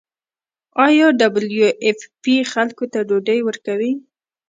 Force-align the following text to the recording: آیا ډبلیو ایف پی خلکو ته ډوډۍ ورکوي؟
آیا 0.85 1.07
ډبلیو 1.19 1.67
ایف 1.83 1.99
پی 2.23 2.35
خلکو 2.53 2.85
ته 2.91 2.99
ډوډۍ 3.09 3.39
ورکوي؟ 3.43 3.91